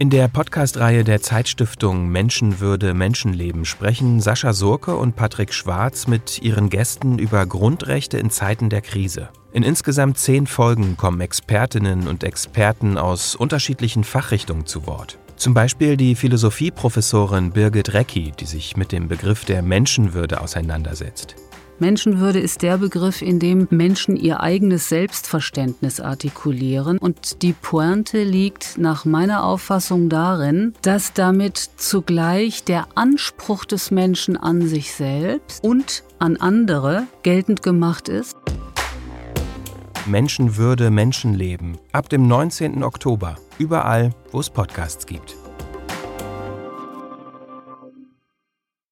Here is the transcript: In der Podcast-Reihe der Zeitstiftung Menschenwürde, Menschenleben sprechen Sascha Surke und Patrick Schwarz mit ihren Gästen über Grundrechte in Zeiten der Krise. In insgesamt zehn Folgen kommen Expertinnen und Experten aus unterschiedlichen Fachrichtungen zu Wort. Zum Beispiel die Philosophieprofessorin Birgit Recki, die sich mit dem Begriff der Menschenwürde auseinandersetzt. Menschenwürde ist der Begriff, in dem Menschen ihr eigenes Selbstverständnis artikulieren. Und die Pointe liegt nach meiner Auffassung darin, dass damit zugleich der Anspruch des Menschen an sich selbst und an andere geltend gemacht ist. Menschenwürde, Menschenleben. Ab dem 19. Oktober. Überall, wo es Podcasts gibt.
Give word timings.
In 0.00 0.10
der 0.10 0.28
Podcast-Reihe 0.28 1.02
der 1.02 1.22
Zeitstiftung 1.22 2.08
Menschenwürde, 2.08 2.94
Menschenleben 2.94 3.64
sprechen 3.64 4.20
Sascha 4.20 4.52
Surke 4.52 4.96
und 4.96 5.16
Patrick 5.16 5.52
Schwarz 5.52 6.06
mit 6.06 6.40
ihren 6.40 6.70
Gästen 6.70 7.18
über 7.18 7.44
Grundrechte 7.46 8.16
in 8.16 8.30
Zeiten 8.30 8.70
der 8.70 8.80
Krise. 8.80 9.30
In 9.50 9.64
insgesamt 9.64 10.16
zehn 10.18 10.46
Folgen 10.46 10.96
kommen 10.96 11.20
Expertinnen 11.20 12.06
und 12.06 12.22
Experten 12.22 12.96
aus 12.96 13.34
unterschiedlichen 13.34 14.04
Fachrichtungen 14.04 14.66
zu 14.66 14.86
Wort. 14.86 15.18
Zum 15.34 15.52
Beispiel 15.52 15.96
die 15.96 16.14
Philosophieprofessorin 16.14 17.50
Birgit 17.50 17.92
Recki, 17.92 18.32
die 18.38 18.46
sich 18.46 18.76
mit 18.76 18.92
dem 18.92 19.08
Begriff 19.08 19.44
der 19.46 19.62
Menschenwürde 19.62 20.40
auseinandersetzt. 20.40 21.34
Menschenwürde 21.80 22.40
ist 22.40 22.62
der 22.62 22.78
Begriff, 22.78 23.22
in 23.22 23.38
dem 23.38 23.68
Menschen 23.70 24.16
ihr 24.16 24.40
eigenes 24.40 24.88
Selbstverständnis 24.88 26.00
artikulieren. 26.00 26.98
Und 26.98 27.42
die 27.42 27.52
Pointe 27.52 28.24
liegt 28.24 28.78
nach 28.78 29.04
meiner 29.04 29.44
Auffassung 29.44 30.08
darin, 30.08 30.74
dass 30.82 31.12
damit 31.12 31.56
zugleich 31.76 32.64
der 32.64 32.88
Anspruch 32.96 33.64
des 33.64 33.90
Menschen 33.90 34.36
an 34.36 34.66
sich 34.66 34.92
selbst 34.92 35.62
und 35.62 36.02
an 36.18 36.36
andere 36.36 37.06
geltend 37.22 37.62
gemacht 37.62 38.08
ist. 38.08 38.36
Menschenwürde, 40.06 40.90
Menschenleben. 40.90 41.78
Ab 41.92 42.08
dem 42.08 42.26
19. 42.26 42.82
Oktober. 42.82 43.36
Überall, 43.58 44.10
wo 44.32 44.40
es 44.40 44.50
Podcasts 44.50 45.06
gibt. 45.06 45.37